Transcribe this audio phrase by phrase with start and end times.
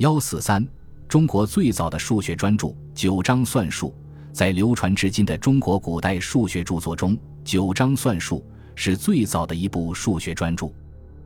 [0.00, 0.66] 幺四三，
[1.06, 3.94] 中国最早的数学专著《九章算术》
[4.34, 8.38] 在流传至今的中国古代数学著作中，《九章算术》
[8.74, 10.72] 是最早的一部数学专著。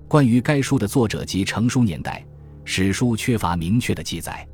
[0.08, 2.26] 关于该书的作者及成书年代，
[2.64, 4.44] 史书缺乏明确的记载。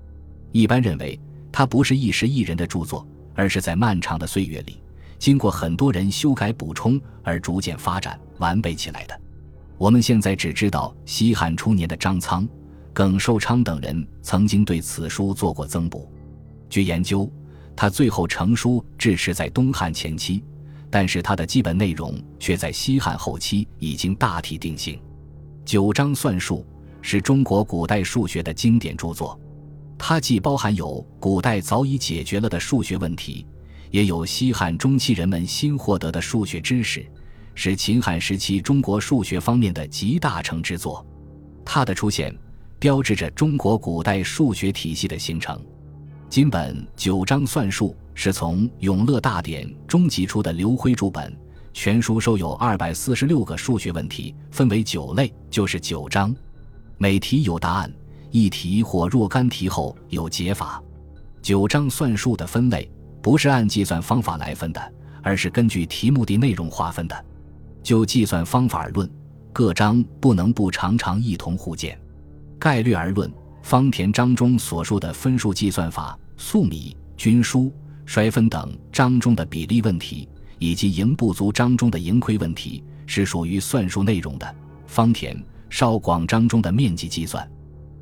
[0.53, 1.19] 一般认为，
[1.51, 4.83] 它不是一时一人的著作，而是在漫长的岁月里，
[5.19, 9.19] 经过很多人修改补充而逐渐发展完备起来的。
[9.79, 12.47] 我们现在只知道西汉初年的张苍。
[12.93, 16.11] 耿寿昌等人曾经对此书做过增补。
[16.69, 17.31] 据研究，
[17.77, 20.43] 他最后成书至迟在东汉前期，
[20.91, 24.97] 但是他的基本内容却在西汉后期已经大体定型。
[25.65, 26.67] 《九章算术》
[27.01, 29.39] 是中国古代数学的经典著作，
[29.97, 33.47] 它既包含有古代早已解决了的数学问题，
[33.91, 37.07] 也有西汉中期人们新获得的数学知识，
[37.55, 41.07] 是秦汉时期中国数学方面的集大成之作。
[41.65, 42.37] 它的出现。
[42.81, 45.63] 标志着中国古代数学体系的形成。
[46.31, 51.31] 今本《九章算术》是从《永乐大典》中集出的刘辉注本，
[51.75, 56.35] 全书收有二百四十六个数学问题，分为九类，就是九章。
[56.97, 57.93] 每题有答案，
[58.31, 60.83] 一题或若干题后有解法。
[61.43, 67.25] 九章算术的分类不是按计算方法来分的，而是根据题目的内容划分的。
[67.83, 69.11] 就计算方法而论，
[69.53, 71.99] 各章不能不常常一同互鉴。
[72.61, 77.73] 概略而论，方田章中所述的分数计算法、粟米、均输、
[78.05, 84.55] 衰分等章中的比例问题，以及盈不足章中的盈亏问题，是属于算术内容的。
[84.87, 87.51] 方田、少广章中的面积计算、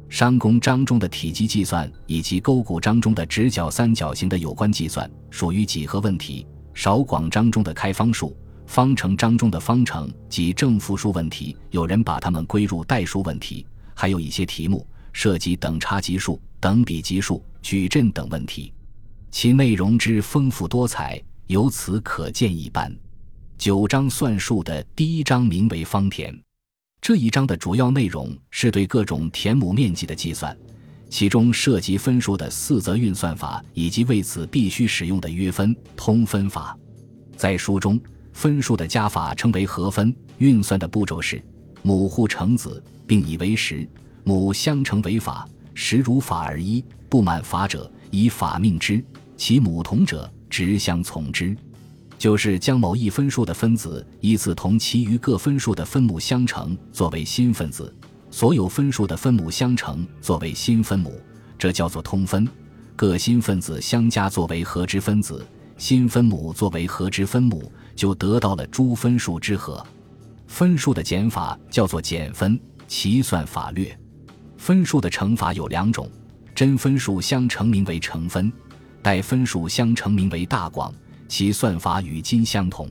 [0.08, 6.44] 商工章中的体积计算，以及勾股章中的直角三角形的有关计算，属于几何问题。
[6.74, 8.36] 少广章中的开方数、
[8.66, 13.64] 方程章中的方程及正负数问题，有人把它们归入代数问题。
[14.00, 18.72] 还有一些题目涉及等差级数、等比级数、矩阵等问题，
[19.32, 22.96] 其内容之丰富多彩，由此可见一斑。
[23.58, 26.32] 九章算术的第一章名为方田，
[27.00, 30.56] 这一章的主要内容是对各种田亩面积的计算，
[31.10, 36.78] 其中涉及分数的四则运算法以及为此必须使用的约分、通分法。
[37.36, 38.00] 在书中，
[38.32, 41.42] 分数的加法称为和分，运算的步骤是。
[41.82, 43.88] 母互成子，并以为十，
[44.24, 49.02] 母相乘为法，实如法而一，不满法者，以法命之；
[49.36, 51.56] 其母同者，直相从之。
[52.18, 57.84] 就是将某一分数的分子依次同其余各分数的分母相乘，作为新分子；
[58.28, 61.20] 所有分数的分母相乘，作为新分母，
[61.56, 62.46] 这叫做通分。
[62.96, 65.40] 各新分子相加，作为和之分子；
[65.76, 69.86] 新分母作为和之分母，就得到了诸分数之和。
[70.48, 73.96] 分数的减法叫做减分，其算法略。
[74.56, 76.10] 分数的乘法有两种：
[76.54, 78.50] 真分数相乘名为乘分，
[79.00, 80.92] 带分数相乘名为大广，
[81.28, 82.90] 其算法与今相同。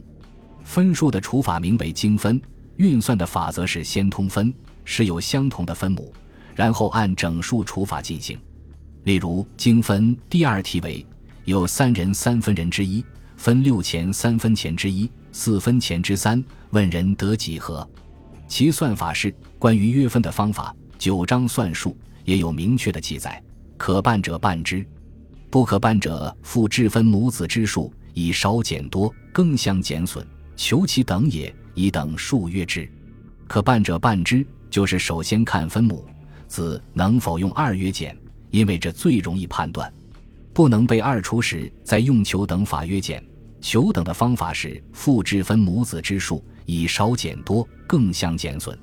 [0.63, 2.40] 分数的除法名为精分，
[2.78, 4.53] 运算的法则是先通分，
[4.85, 6.13] 是有相同的分母，
[6.56, 8.39] 然后按整数除法进行。
[9.03, 11.06] 例如精分第二题为：
[11.44, 13.03] 有三人三分人之一
[13.35, 15.09] 分六钱三分钱之一。
[15.39, 17.87] 四分钱之三，问人得几何？
[18.47, 20.75] 其算法是关于约分的方法。
[20.97, 23.41] 九章算术也有明确的记载：
[23.77, 24.83] 可半者半之，
[25.51, 32.89] 不可半者复制分母子之数，以少减多，更相减损，求其等也，以等数约之。
[33.47, 36.03] 可半者半之，就是首先看分母
[36.47, 38.17] 子能否用二约减，
[38.49, 39.93] 因为这最容易判断。
[40.51, 43.23] 不能被二除时，再用求等法约减。
[43.59, 48.78] 求等的方法是复制分母子之数，以少减多，更相减损。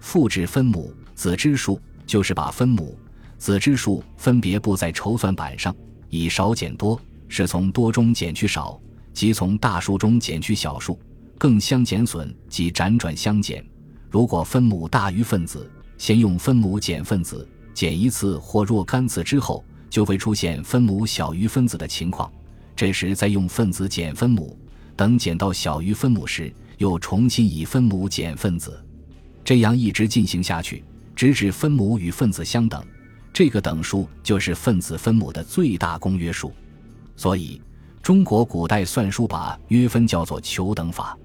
[0.00, 2.98] 复制分母子之数，就是把分母
[3.38, 5.74] 子之数分别布在筹算板上，
[6.08, 8.80] 以少减多，是从多中减去少，
[9.12, 10.98] 即从大数中减去小数，
[11.38, 13.64] 更相减损，即辗转相减。
[14.10, 22.30] 如果分母大于分子，先用分母减分子，减一次或若干次之后，就会出现分母小于分子的情况。
[22.76, 24.58] 这时再用分子减分母，
[24.96, 28.84] 等减到小于分母时，又重新以分母减分子，
[29.44, 30.82] 这样一直进行下去，
[31.14, 32.84] 直至分母与分子相等。
[33.32, 36.52] 这个等数就是分子分母的最大公约数。
[37.16, 37.60] 所以，
[38.02, 41.16] 中国古代算术把约分叫做求等法。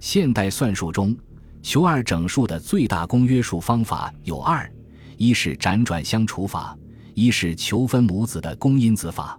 [0.00, 1.16] 现代算术中，
[1.62, 4.70] 求二整数的最大公约数方法有二：
[5.16, 6.76] 一是辗转相除法，
[7.14, 9.38] 一是求分母子的公因子法。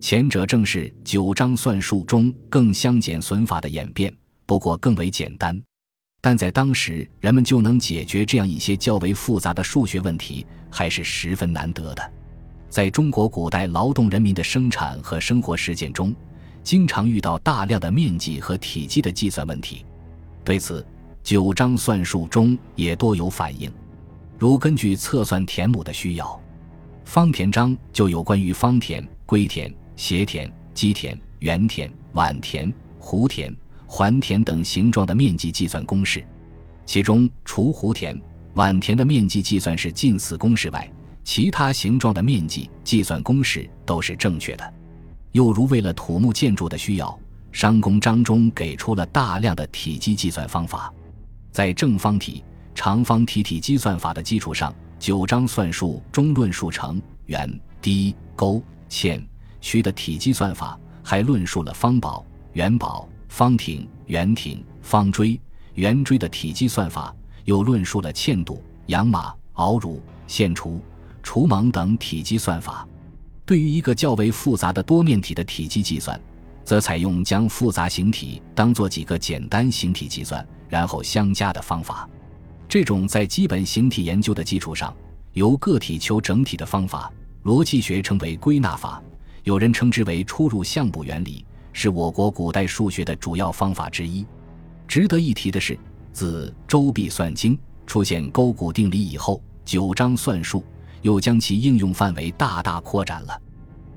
[0.00, 4.14] 前者正是九章算术中更相减损法的演变，
[4.46, 5.60] 不过更为简单。
[6.20, 12.12] 但在当时，人们就能解决这样一些较为复杂的数学问题，还是十分难得的。
[12.68, 16.14] 在中国古代劳动人民的生产和生活实践中，
[16.62, 19.84] 经常遇到大量的面积和体积的计算问题。
[20.44, 20.86] 对此，
[21.22, 23.72] 九章算术中也多有反映。
[24.38, 26.40] 如根据测算田亩的需要，
[27.04, 33.52] 方田章就有关于方田、归田、斜田、基田、圆田、碗田、弧田。
[33.90, 36.22] 环田等形状的面积计算公式，
[36.84, 38.20] 其中除弧田、
[38.52, 40.86] 碗田的面积计算是近似公式外，
[41.24, 44.74] 其他形状的面积计算公式都是正确的。
[45.32, 47.18] 又如为了土木建筑的需要，
[47.50, 50.92] 商公章中给出了大量的体积计算方法。
[51.50, 57.50] 在正方体、长方体体积算法的基础上，九章算术中论述成圆、
[57.80, 59.26] 低、勾、线、
[59.60, 63.08] 曲的体积算法，还论述了方宝、元宝。
[63.30, 65.38] 方亭、圆亭、方锥、
[65.74, 67.14] 圆锥的体积算法，
[67.44, 70.80] 又论述了嵌度、养马、熬乳、线除、
[71.22, 72.88] 除盲等体积算法。
[73.44, 76.18] 对于一个较为复杂的多面体的体积计算，
[76.64, 82.08] 则采用将复杂形体当做几个简单形体计算，然后相加的方法。
[82.66, 84.92] 这种在基本形体研究的基础上，
[85.34, 87.12] 由个体求整体的方法，
[87.44, 89.02] 逻辑学称为归纳法，
[89.44, 91.44] 有人称之为出入项目原理。
[91.80, 94.26] 是我国古代数学的主要方法之一。
[94.88, 95.78] 值得一提的是，
[96.12, 97.56] 自《周必算经》
[97.86, 100.64] 出现勾股定理以后，九章算术
[101.02, 103.42] 又将其应用范围大大扩展了。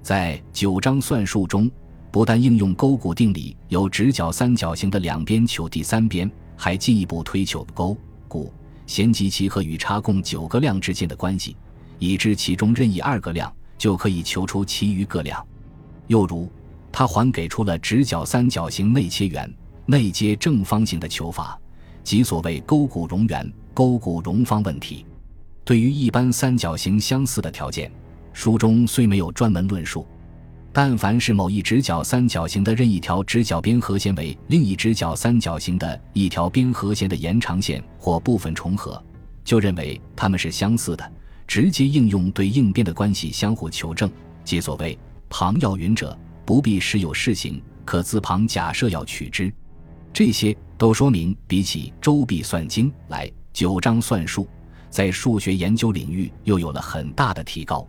[0.04, 1.72] 在九章算术中，
[2.12, 7.98] 不但应用勾股定理，由直角三角形的两边求第三边，还进一步推求勾、
[8.28, 8.54] 股、
[8.86, 11.56] 弦及其和与差共九个量之间的关系，
[11.98, 15.44] 已知其中任意二个量就可以求出其余各量。
[16.06, 16.48] 又如。
[16.94, 19.50] 他还给出了直角三角形内切圆、
[19.86, 21.58] 内接正方形的求法，
[22.04, 25.06] 即所谓勾股容圆、勾股容方问题。
[25.64, 27.90] 对于一般三角形相似的条件，
[28.34, 30.06] 书中虽没有专门论述，
[30.74, 39.02] 但凡是某一直角三角形的任一条直角边和弦为另一直角三角形的一条边和弦的延长线或部分重合，
[39.46, 41.12] 就认为它们是相似的，
[41.48, 44.10] 直接应用对应边的关系相互求证，
[44.44, 44.98] 即所谓
[45.30, 46.18] 旁要云者。
[46.44, 49.54] 不必时有事情，可自旁假设要取之。
[50.12, 54.46] 这些都说明，比起《周必算经》来，九章算术
[54.90, 57.88] 在数学研究领域又有了很大的提高。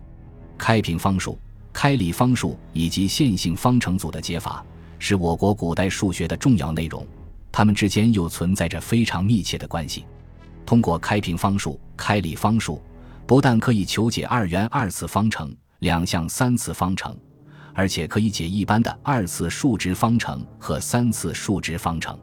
[0.56, 1.36] 开平方数、
[1.72, 4.64] 开立方数以及线性方程组的解法，
[5.00, 7.04] 是我国古代数学的重要内容。
[7.50, 10.04] 它们之间又存在着非常密切的关系。
[10.64, 12.80] 通过开平方数、开立方数，
[13.26, 17.16] 不但可以求解二元二次方程、两项三次方程。
[17.74, 22.18] 而且可以解一般的二次数值方程和三次数值方程，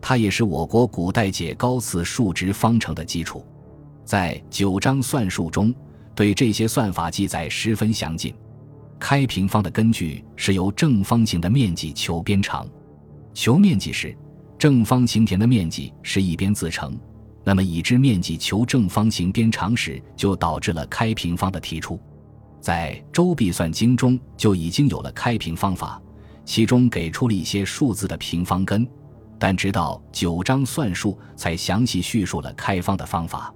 [0.00, 3.44] 它也是我国古代解高次数值方程的基础。
[4.02, 5.74] 在九章算术中，
[6.14, 8.34] 对这些算法记载十分详尽。
[8.98, 12.66] 开平方的根据是由正方形的面积求边长，
[13.34, 14.16] 求面积时，
[14.58, 16.98] 正方形田的面积是一边自成，
[17.48, 21.98] 那么已知面积求正方形边长时，就导致了开平方的提出。
[22.60, 25.98] 在《周必算经》中就已经有了开平方法，
[26.44, 28.86] 其中给出了一些数字的平方根，
[29.38, 33.50] 但直到九章算术才详细叙述了开方的方法。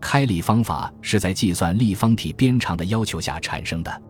[0.00, 4.02] 开立方法是在计算立方体边长的要求下产生的。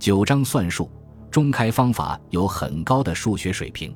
[0.00, 0.90] 九章算术
[1.30, 3.94] 中开方法有很高的数学水平。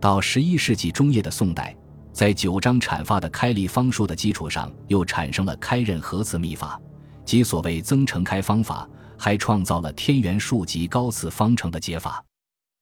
[0.00, 1.76] 到十一世纪中叶的宋代，
[2.16, 6.80] 在九章阐发的开立方数的基础上，又产生了开任合次秘法，
[7.26, 8.88] 即所谓增程开方法。
[9.18, 12.24] 还创造了天元数级高次方程的解法，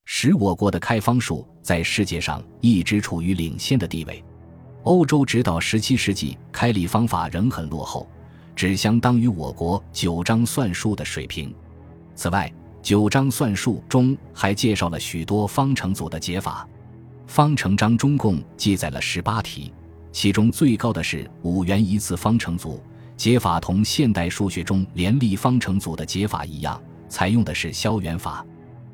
[0.05, 4.23] 使我国的开方数在世界上一直处于领先的地位。
[4.83, 8.07] 欧洲直到十七世纪开立方法仍很落后，
[8.55, 11.53] 只相当于我国九章算术的水平。
[12.15, 12.49] 此外，
[12.81, 16.65] 九章算术中还介绍了许多方程组的解法。
[17.27, 19.73] 方程章中共记载了十八题，
[20.11, 22.81] 其中最高的是五元一次方程组。
[23.17, 28.45] 解法同现代数学中联立方程组的解法一样，采用的是消元法。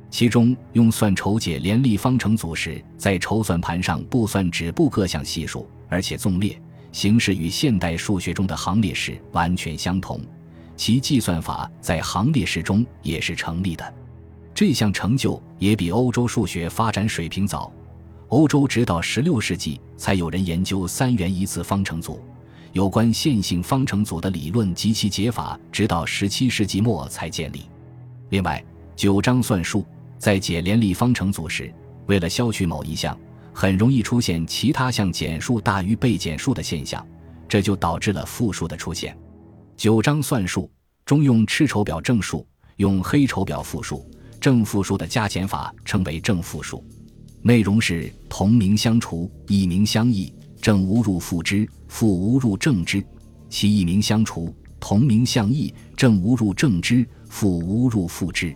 [0.09, 6.59] 其中用算筹解联立方程组时，在筹算盘上不算止步各项系数，而且纵列，
[6.91, 10.21] 形式与现代数学中的行列式完全相同。
[10.75, 13.93] 其计算法在行列式中也是成立的。
[14.53, 17.71] 这项成就也比欧洲数学发展水平早。
[18.31, 22.21] 欧洲直到十六世纪才有人研究三元一次方程组。
[22.71, 27.65] 有关线性方程组的理论及其解法，直到十七世纪末才建立。
[28.29, 28.63] 另外，
[28.95, 29.85] 九章算术
[30.17, 31.73] 在解联立方程组时，
[32.05, 33.17] 为了消去某一项，
[33.51, 37.05] 很容易出现其他项减数大于被减数的现象，
[37.49, 39.17] 这就导致了负数的出现。
[39.75, 40.71] 九章算术
[41.03, 42.47] 中用赤筹表正数，
[42.77, 44.09] 用黑筹表负数。
[44.39, 46.83] 正负数的加减法称为正负数，
[47.43, 50.31] 内容是同名相除，异名相异，
[50.61, 53.03] 正无入负之，负无入正之。
[53.49, 58.55] 其异名相除，同名相异，正无入正之，负无入负之。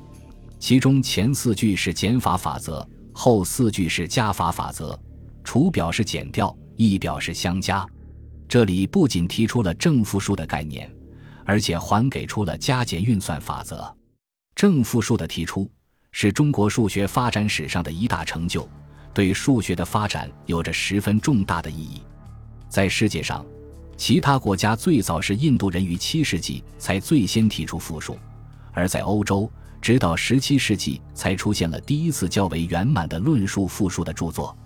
[0.59, 4.97] 其中前四句是减法法则，后四句是加法法则。
[5.43, 7.85] 除表示减掉，异表示相加。
[8.47, 10.89] 这里不仅提出了正负数的概念，
[11.43, 13.95] 而且还给出了加减运算法则。
[14.55, 15.69] 正负数的提出
[16.17, 18.65] 是中国数学发展史上的一大成就，
[19.13, 22.01] 对数学的发展有着十分重大的意义。
[22.69, 23.45] 在世界上，
[23.97, 28.17] 其他国家最早是印度人于七世纪才最先提出负数，
[28.71, 34.57] 而在欧洲，直到十七世纪才出现了第一次较为圆满的论述负数的著作。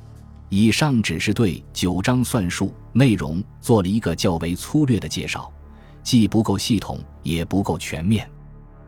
[0.50, 5.52] 以上只是对九章算术内容做了一个较为粗略的介绍，
[6.04, 8.30] 既不够系统，也不够全面，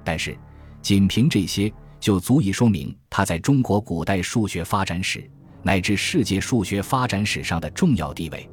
[0.04, 0.38] 但是。
[0.84, 5.24] 仅凭这些，就足以说明他在中国古代数学发展史
[5.64, 8.50] 乃至世界数学发展史上的重要地位。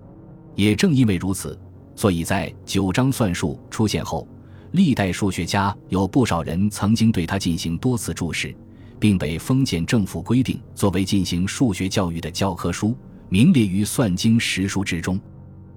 [0.54, 1.58] 也正因为如此，
[1.96, 4.28] 所以在九章算术出现后，
[4.72, 8.54] 历代数学家有不少人曾经对他进行多次注释，
[9.00, 12.94] 并被封建政府规定作为进行数学教育的教科书，
[13.30, 15.18] 名列于《算经十书》之中。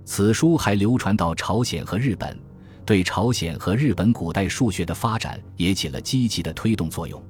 [0.04, 2.38] 此书还流传到朝鲜和日本。
[2.84, 7.24] 对朝鲜和日本古代数学的发展也起了积极的推动作用。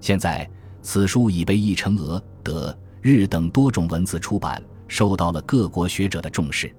[0.00, 0.48] 现在，
[0.82, 6.74] 此书已被译成俄、德、日等多种文字出版，受到了各国学者的重视。